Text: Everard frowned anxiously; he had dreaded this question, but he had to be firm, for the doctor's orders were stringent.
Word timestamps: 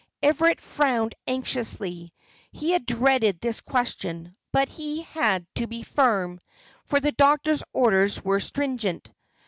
Everard 0.23 0.59
frowned 0.59 1.13
anxiously; 1.27 2.11
he 2.51 2.71
had 2.71 2.87
dreaded 2.87 3.39
this 3.39 3.61
question, 3.61 4.35
but 4.51 4.67
he 4.67 5.03
had 5.03 5.45
to 5.53 5.67
be 5.67 5.83
firm, 5.83 6.39
for 6.85 6.99
the 6.99 7.11
doctor's 7.11 7.63
orders 7.71 8.19
were 8.25 8.39
stringent. 8.39 9.11